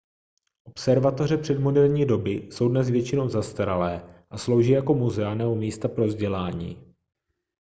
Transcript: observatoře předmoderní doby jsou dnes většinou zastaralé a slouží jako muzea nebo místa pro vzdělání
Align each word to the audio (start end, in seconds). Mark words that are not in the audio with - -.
observatoře 0.63 1.37
předmoderní 1.37 2.05
doby 2.05 2.31
jsou 2.31 2.69
dnes 2.69 2.89
většinou 2.89 3.29
zastaralé 3.29 4.17
a 4.29 4.37
slouží 4.37 4.69
jako 4.71 4.93
muzea 4.93 5.33
nebo 5.35 5.55
místa 5.55 5.87
pro 5.87 6.05
vzdělání 6.07 6.95